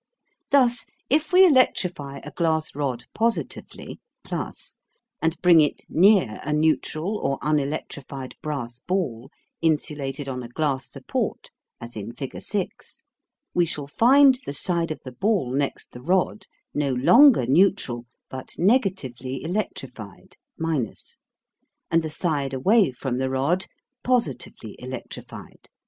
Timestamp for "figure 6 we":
12.13-13.67